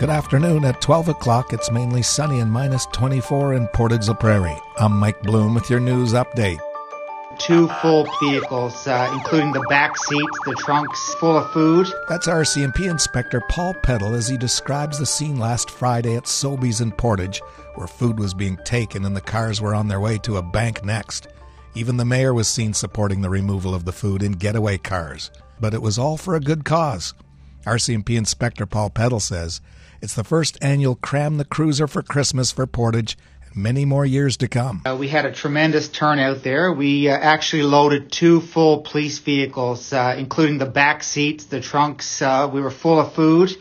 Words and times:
Good 0.00 0.10
afternoon. 0.10 0.64
At 0.64 0.80
12 0.80 1.10
o'clock, 1.10 1.52
it's 1.52 1.70
mainly 1.70 2.02
sunny 2.02 2.40
and 2.40 2.50
minus 2.50 2.84
24 2.86 3.54
in 3.54 3.68
Portage 3.68 4.08
la 4.08 4.14
Prairie. 4.14 4.58
I'm 4.76 4.98
Mike 4.98 5.22
Bloom 5.22 5.54
with 5.54 5.70
your 5.70 5.78
news 5.78 6.14
update. 6.14 6.58
Two 7.38 7.68
full 7.80 8.08
vehicles, 8.20 8.88
uh, 8.88 9.08
including 9.12 9.52
the 9.52 9.64
back 9.68 9.96
seats, 9.96 10.38
the 10.46 10.54
trunks 10.58 11.14
full 11.14 11.36
of 11.38 11.48
food. 11.52 11.86
That's 12.08 12.26
RCMP 12.26 12.90
Inspector 12.90 13.40
Paul 13.48 13.72
Peddle 13.84 14.14
as 14.14 14.26
he 14.26 14.36
describes 14.36 14.98
the 14.98 15.06
scene 15.06 15.38
last 15.38 15.70
Friday 15.70 16.16
at 16.16 16.24
Sobeys 16.24 16.80
in 16.80 16.90
Portage, 16.90 17.40
where 17.76 17.86
food 17.86 18.18
was 18.18 18.34
being 18.34 18.58
taken 18.64 19.04
and 19.04 19.16
the 19.16 19.20
cars 19.20 19.60
were 19.60 19.76
on 19.76 19.86
their 19.86 20.00
way 20.00 20.18
to 20.18 20.38
a 20.38 20.42
bank 20.42 20.84
next. 20.84 21.28
Even 21.76 21.96
the 21.98 22.04
mayor 22.04 22.34
was 22.34 22.48
seen 22.48 22.74
supporting 22.74 23.20
the 23.20 23.30
removal 23.30 23.76
of 23.76 23.84
the 23.84 23.92
food 23.92 24.24
in 24.24 24.32
getaway 24.32 24.76
cars. 24.76 25.30
But 25.60 25.72
it 25.72 25.82
was 25.82 26.00
all 26.00 26.16
for 26.16 26.34
a 26.34 26.40
good 26.40 26.64
cause. 26.64 27.14
RCMP 27.64 28.16
Inspector 28.16 28.64
Paul 28.66 28.90
Peddle 28.90 29.20
says 29.20 29.60
it's 30.04 30.14
the 30.14 30.24
first 30.24 30.58
annual 30.60 30.96
Cram 30.96 31.38
the 31.38 31.46
Cruiser 31.46 31.86
for 31.86 32.02
Christmas 32.02 32.52
for 32.52 32.66
Portage 32.66 33.16
and 33.46 33.56
many 33.56 33.86
more 33.86 34.04
years 34.04 34.36
to 34.38 34.48
come. 34.48 34.82
Uh, 34.84 34.96
we 35.00 35.08
had 35.08 35.24
a 35.24 35.32
tremendous 35.32 35.88
turnout 35.88 36.42
there. 36.42 36.70
We 36.70 37.08
uh, 37.08 37.16
actually 37.16 37.62
loaded 37.62 38.12
two 38.12 38.42
full 38.42 38.82
police 38.82 39.18
vehicles, 39.18 39.94
uh, 39.94 40.14
including 40.18 40.58
the 40.58 40.66
back 40.66 41.02
seats, 41.02 41.46
the 41.46 41.62
trunks. 41.62 42.20
Uh, 42.20 42.50
we 42.52 42.60
were 42.60 42.70
full 42.70 43.00
of 43.00 43.14
food. 43.14 43.56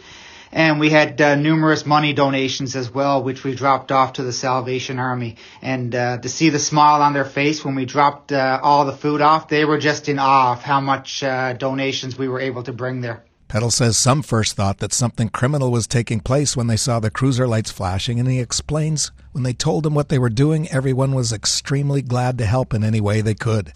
And 0.51 0.81
we 0.81 0.89
had 0.89 1.19
uh, 1.19 1.35
numerous 1.35 1.85
money 1.85 2.13
donations 2.13 2.75
as 2.75 2.93
well, 2.93 3.23
which 3.23 3.43
we 3.43 3.55
dropped 3.55 3.91
off 3.91 4.13
to 4.13 4.23
the 4.23 4.33
Salvation 4.33 4.99
Army. 4.99 5.37
And 5.61 5.95
uh, 5.95 6.17
to 6.17 6.29
see 6.29 6.49
the 6.49 6.59
smile 6.59 7.01
on 7.01 7.13
their 7.13 7.25
face 7.25 7.63
when 7.63 7.73
we 7.73 7.85
dropped 7.85 8.33
all 8.33 8.85
the 8.85 8.91
food 8.91 9.21
off, 9.21 9.47
they 9.47 9.65
were 9.65 9.79
just 9.79 10.09
in 10.09 10.19
awe 10.19 10.51
of 10.51 10.61
how 10.61 10.79
much 10.79 11.21
donations 11.21 12.17
we 12.17 12.27
were 12.27 12.41
able 12.41 12.61
to 12.63 12.73
bring 12.73 13.01
there. 13.01 13.23
Peddle 13.53 13.69
says 13.69 13.97
some 13.97 14.23
first 14.23 14.55
thought 14.55 14.79
that 14.79 14.91
something 14.91 15.29
criminal 15.29 15.71
was 15.71 15.85
taking 15.85 16.19
place 16.19 16.57
when 16.57 16.65
they 16.65 16.75
saw 16.75 16.99
the 16.99 17.11
cruiser 17.11 17.47
lights 17.47 17.69
flashing, 17.71 18.19
and 18.19 18.27
he 18.27 18.39
explains 18.39 19.11
when 19.31 19.43
they 19.43 19.53
told 19.53 19.85
him 19.85 19.93
what 19.93 20.09
they 20.09 20.17
were 20.17 20.31
doing, 20.31 20.67
everyone 20.69 21.13
was 21.13 21.31
extremely 21.31 22.01
glad 22.01 22.39
to 22.39 22.47
help 22.47 22.73
in 22.73 22.83
any 22.83 22.99
way 22.99 23.21
they 23.21 23.35
could. 23.35 23.71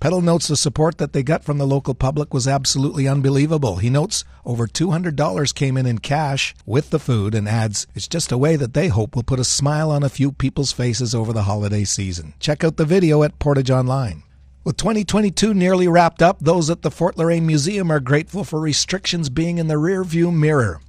Peddle 0.00 0.20
notes 0.20 0.48
the 0.48 0.56
support 0.56 0.98
that 0.98 1.12
they 1.12 1.22
got 1.22 1.44
from 1.44 1.58
the 1.58 1.64
local 1.64 1.94
public 1.94 2.34
was 2.34 2.48
absolutely 2.48 3.06
unbelievable. 3.06 3.76
He 3.76 3.88
notes 3.88 4.24
over 4.44 4.66
$200 4.66 5.54
came 5.54 5.76
in 5.76 5.86
in 5.86 5.98
cash 6.00 6.52
with 6.66 6.90
the 6.90 6.98
food 6.98 7.32
and 7.32 7.48
adds, 7.48 7.86
it's 7.94 8.08
just 8.08 8.32
a 8.32 8.38
way 8.38 8.56
that 8.56 8.74
they 8.74 8.88
hope 8.88 9.14
will 9.14 9.22
put 9.22 9.38
a 9.38 9.44
smile 9.44 9.92
on 9.92 10.02
a 10.02 10.08
few 10.08 10.32
people's 10.32 10.72
faces 10.72 11.14
over 11.14 11.32
the 11.32 11.44
holiday 11.44 11.84
season. 11.84 12.34
Check 12.40 12.64
out 12.64 12.78
the 12.78 12.84
video 12.84 13.22
at 13.22 13.38
Portage 13.38 13.70
Online. 13.70 14.24
With 14.62 14.76
2022 14.76 15.54
nearly 15.54 15.88
wrapped 15.88 16.20
up, 16.20 16.38
those 16.38 16.68
at 16.68 16.82
the 16.82 16.90
Fort 16.90 17.16
la 17.16 17.24
Reine 17.24 17.46
Museum 17.46 17.90
are 17.90 17.98
grateful 17.98 18.44
for 18.44 18.60
restrictions 18.60 19.30
being 19.30 19.56
in 19.56 19.68
the 19.68 19.76
rearview 19.76 20.30
mirror. 20.30 20.82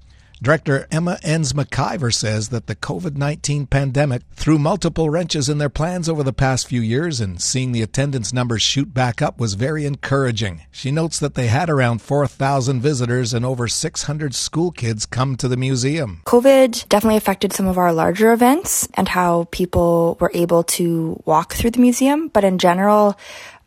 Director 0.43 0.87
Emma 0.91 1.19
Enns 1.23 1.53
McIver 1.53 2.13
says 2.13 2.49
that 2.49 2.67
the 2.67 2.75
COVID 2.75 3.15
19 3.15 3.67
pandemic 3.67 4.23
threw 4.33 4.59
multiple 4.59 5.09
wrenches 5.09 5.47
in 5.47 5.57
their 5.57 5.69
plans 5.69 6.09
over 6.09 6.21
the 6.21 6.33
past 6.33 6.67
few 6.67 6.81
years, 6.81 7.21
and 7.21 7.41
seeing 7.41 7.71
the 7.71 7.81
attendance 7.81 8.33
numbers 8.33 8.61
shoot 8.61 8.93
back 8.93 9.21
up 9.21 9.39
was 9.39 9.53
very 9.53 9.85
encouraging. 9.85 10.63
She 10.71 10.91
notes 10.91 11.17
that 11.19 11.35
they 11.35 11.47
had 11.47 11.69
around 11.69 12.01
4,000 12.01 12.81
visitors 12.81 13.33
and 13.33 13.45
over 13.45 13.69
600 13.69 14.35
school 14.35 14.71
kids 14.71 15.05
come 15.05 15.37
to 15.37 15.47
the 15.47 15.55
museum. 15.55 16.23
COVID 16.25 16.89
definitely 16.89 17.17
affected 17.17 17.53
some 17.53 17.67
of 17.67 17.77
our 17.77 17.93
larger 17.93 18.33
events 18.33 18.85
and 18.95 19.07
how 19.07 19.47
people 19.51 20.17
were 20.19 20.31
able 20.33 20.63
to 20.63 21.21
walk 21.25 21.53
through 21.53 21.71
the 21.71 21.79
museum, 21.79 22.27
but 22.27 22.43
in 22.43 22.57
general, 22.57 23.17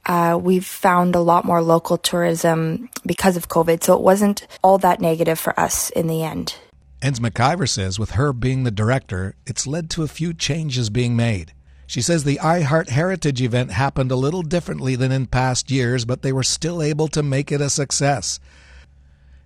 uh, 0.07 0.39
we've 0.41 0.67
found 0.67 1.15
a 1.15 1.21
lot 1.21 1.45
more 1.45 1.63
local 1.63 1.99
tourism 1.99 2.89
because 3.07 3.37
of 3.37 3.49
COVID, 3.49 3.83
so 3.83 3.95
it 3.95 4.03
wasn't 4.03 4.47
all 4.63 4.79
that 4.79 5.01
negative 5.01 5.39
for 5.39 5.59
us 5.59 5.91
in 5.91 6.07
the 6.07 6.23
end. 6.23 6.57
Enns 7.03 7.21
McIver 7.21 7.69
says 7.69 7.99
with 7.99 8.13
her 8.13 8.33
being 8.33 8.65
the 8.65 8.71
director, 8.71 9.35
it's 9.47 9.67
led 9.67 9.91
to 9.91 10.03
a 10.03 10.09
few 10.09 10.33
changes 10.33 10.89
being 10.91 11.17
made. 11.17 11.53
She 11.87 12.01
says 12.01 12.25
the 12.25 12.41
I 12.41 12.63
Heart 12.63 12.89
Heritage 12.89 13.43
event 13.43 13.71
happened 13.71 14.11
a 14.11 14.17
little 14.17 14.43
differently 14.43 14.97
than 14.97 15.13
in 15.13 15.27
past 15.27 15.71
years, 15.71 16.05
but 16.05 16.23
they 16.23 16.33
were 16.33 16.43
still 16.43 16.83
able 16.83 17.09
to 17.09 17.23
make 17.23 17.53
it 17.53 17.61
a 17.61 17.69
success. 17.69 18.41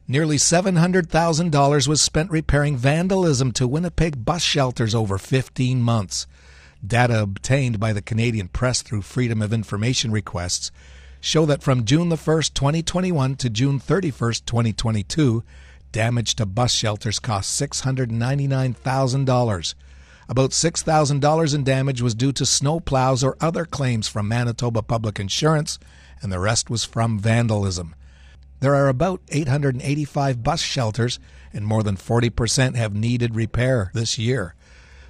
Nearly 0.07 0.37
$700,000 0.37 1.89
was 1.89 2.01
spent 2.01 2.31
repairing 2.31 2.77
vandalism 2.77 3.53
to 3.53 3.69
Winnipeg 3.69 4.25
bus 4.25 4.43
shelters 4.43 4.95
over 4.95 5.19
15 5.19 5.83
months. 5.83 6.27
Data 6.87 7.23
obtained 7.23 7.81
by 7.81 7.93
the 7.93 8.03
Canadian 8.03 8.49
press 8.49 8.83
through 8.83 9.03
Freedom 9.03 9.43
of 9.43 9.53
Information 9.53 10.11
requests 10.11 10.71
show 11.21 11.45
that 11.47 11.63
from 11.63 11.85
June 11.85 12.09
1, 12.09 12.17
2021 12.17 13.37
to 13.37 13.51
June 13.51 13.81
31, 13.81 14.35
2022, 14.47 15.43
Damage 15.91 16.35
to 16.35 16.45
bus 16.45 16.73
shelters 16.73 17.19
cost 17.19 17.59
$699,000. 17.61 19.75
About 20.29 20.51
$6,000 20.51 21.55
in 21.55 21.65
damage 21.65 22.03
was 22.03 22.15
due 22.15 22.33
to 22.33 22.45
snow 22.45 22.81
plows 22.81 23.25
or 23.25 23.39
other 23.41 23.65
claims 23.65 24.07
from 24.07 24.29
Manitoba 24.29 24.83
Public 24.83 25.19
Insurance, 25.19 25.79
and 26.21 26.31
the 26.31 26.39
rest 26.39 26.69
was 26.69 26.85
from 26.85 27.19
vandalism. 27.19 27.95
There 28.61 28.75
are 28.75 28.89
about 28.89 29.23
885 29.31 30.43
bus 30.43 30.61
shelters, 30.61 31.19
and 31.55 31.67
more 31.67 31.83
than 31.83 31.97
40% 31.97 32.75
have 32.75 32.95
needed 32.95 33.35
repair 33.35 33.91
this 33.95 34.19
year. 34.19 34.55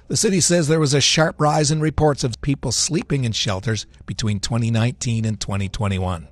The 0.09 0.17
city 0.17 0.41
says 0.41 0.67
there 0.67 0.79
was 0.79 0.95
a 0.95 1.01
sharp 1.01 1.39
rise 1.39 1.69
in 1.69 1.81
reports 1.81 2.23
of 2.23 2.41
people 2.41 2.71
sleeping 2.71 3.25
in 3.25 3.31
shelters 3.31 3.85
between 4.07 4.39
2019 4.39 5.23
and 5.23 5.39
2021. 5.39 6.27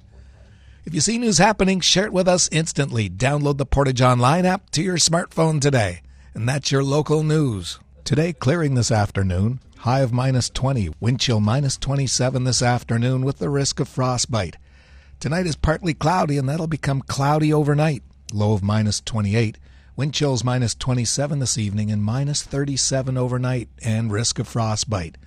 If 0.83 0.95
you 0.95 0.99
see 0.99 1.19
news 1.19 1.37
happening, 1.37 1.79
share 1.79 2.05
it 2.05 2.11
with 2.11 2.27
us 2.27 2.49
instantly. 2.51 3.07
Download 3.07 3.59
the 3.59 3.67
Portage 3.67 4.01
Online 4.01 4.47
app 4.47 4.71
to 4.71 4.81
your 4.81 4.97
smartphone 4.97 5.61
today. 5.61 6.01
And 6.33 6.49
that's 6.49 6.71
your 6.71 6.83
local 6.83 7.21
news. 7.21 7.77
Today, 8.03 8.33
clearing 8.33 8.73
this 8.73 8.91
afternoon, 8.91 9.59
high 9.77 9.99
of 9.99 10.11
minus 10.11 10.49
20, 10.49 10.89
wind 10.99 11.19
chill 11.19 11.39
minus 11.39 11.77
27 11.77 12.45
this 12.45 12.63
afternoon 12.63 13.23
with 13.23 13.37
the 13.37 13.51
risk 13.51 13.79
of 13.79 13.87
frostbite. 13.87 14.57
Tonight 15.19 15.45
is 15.45 15.55
partly 15.55 15.93
cloudy 15.93 16.39
and 16.39 16.49
that'll 16.49 16.65
become 16.65 17.03
cloudy 17.03 17.53
overnight, 17.53 18.01
low 18.33 18.53
of 18.53 18.63
minus 18.63 19.01
28. 19.01 19.59
Wind 19.97 20.13
chills 20.13 20.43
minus 20.43 20.75
27 20.75 21.39
this 21.39 21.57
evening 21.57 21.89
and 21.89 22.03
minus 22.03 22.43
37 22.43 23.17
overnight 23.17 23.67
and 23.81 24.11
risk 24.11 24.37
of 24.37 24.47
frostbite. 24.47 25.17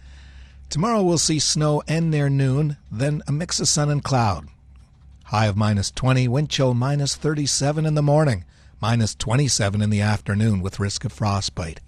Tomorrow 0.69 1.03
we'll 1.03 1.19
see 1.19 1.41
snow 1.41 1.83
end 1.89 2.13
near 2.13 2.31
noon, 2.31 2.77
then 2.89 3.21
a 3.27 3.33
mix 3.33 3.59
of 3.59 3.67
sun 3.67 3.91
and 3.91 4.05
cloud. 4.05 4.47
High 5.25 5.47
of 5.47 5.57
minus 5.57 5.91
20, 5.91 6.29
wind 6.29 6.51
chill 6.51 6.73
minus 6.73 7.17
37 7.17 7.85
in 7.85 7.95
the 7.97 8.01
morning, 8.01 8.45
minus 8.81 9.17
27 9.17 9.83
in 9.83 9.91
the 9.91 10.03
afternoon 10.03 10.61
with 10.61 10.79
risk 10.79 11.05
of 11.05 11.13
frostbite. 11.13 11.81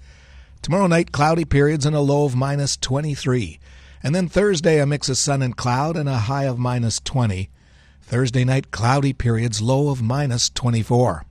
Tomorrow 0.61 0.89
night, 0.89 1.13
cloudy 1.13 1.45
periods 1.45 1.87
and 1.87 1.95
a 1.95 2.01
low 2.01 2.25
of 2.25 2.35
minus 2.35 2.77
23. 2.77 3.61
And 4.03 4.13
then 4.13 4.29
Thursday, 4.29 4.81
a 4.81 4.87
mix 4.87 5.09
of 5.09 5.19
sun 5.19 5.41
and 5.41 5.57
cloud 5.57 5.97
and 5.97 6.09
a 6.09 6.19
high 6.19 6.47
of 6.47 6.59
minus 6.59 6.99
20. 6.99 7.49
Thursday 8.01 8.45
night, 8.45 8.73
cloudy 8.73 9.13
periods, 9.13 9.63
low 9.63 9.91
of 9.91 10.03
minus 10.03 10.51
24. 10.51 11.25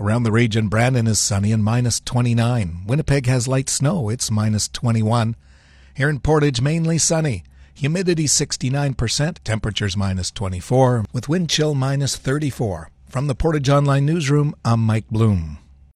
Around 0.00 0.22
the 0.22 0.32
region, 0.32 0.68
Brandon 0.68 1.06
is 1.06 1.18
sunny 1.18 1.52
and 1.52 1.62
minus 1.62 2.00
29. 2.00 2.84
Winnipeg 2.86 3.26
has 3.26 3.46
light 3.46 3.68
snow, 3.68 4.08
it's 4.08 4.30
minus 4.30 4.68
21. 4.68 5.36
Here 5.94 6.08
in 6.08 6.20
Portage, 6.20 6.60
mainly 6.60 6.98
sunny. 6.98 7.44
Humidity 7.74 8.24
69%, 8.24 9.38
temperatures 9.44 9.96
minus 9.96 10.30
24, 10.30 11.04
with 11.12 11.28
wind 11.28 11.50
chill 11.50 11.74
minus 11.74 12.16
34. 12.16 12.90
From 13.08 13.26
the 13.26 13.34
Portage 13.34 13.68
Online 13.68 14.06
Newsroom, 14.06 14.54
I'm 14.64 14.80
Mike 14.80 15.08
Bloom. 15.10 15.58